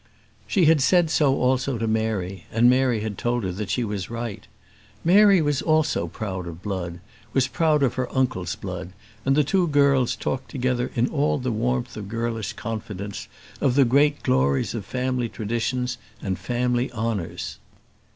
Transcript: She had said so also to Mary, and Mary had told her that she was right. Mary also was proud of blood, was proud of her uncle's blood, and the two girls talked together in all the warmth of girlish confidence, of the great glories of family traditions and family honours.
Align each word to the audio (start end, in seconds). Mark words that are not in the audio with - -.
She 0.47 0.65
had 0.65 0.81
said 0.81 1.11
so 1.11 1.39
also 1.39 1.77
to 1.77 1.87
Mary, 1.87 2.47
and 2.51 2.67
Mary 2.67 3.01
had 3.01 3.19
told 3.19 3.43
her 3.43 3.51
that 3.51 3.69
she 3.69 3.83
was 3.83 4.09
right. 4.09 4.47
Mary 5.05 5.39
also 5.61 6.05
was 6.05 6.11
proud 6.11 6.47
of 6.47 6.63
blood, 6.63 6.99
was 7.33 7.47
proud 7.47 7.83
of 7.83 7.93
her 7.93 8.11
uncle's 8.11 8.55
blood, 8.55 8.93
and 9.25 9.35
the 9.37 9.43
two 9.43 9.67
girls 9.67 10.15
talked 10.15 10.49
together 10.49 10.89
in 10.95 11.07
all 11.07 11.37
the 11.37 11.51
warmth 11.51 11.95
of 11.97 12.07
girlish 12.09 12.53
confidence, 12.53 13.27
of 13.61 13.75
the 13.75 13.85
great 13.85 14.23
glories 14.23 14.73
of 14.73 14.85
family 14.85 15.29
traditions 15.29 15.99
and 16.19 16.39
family 16.39 16.91
honours. 16.93 17.59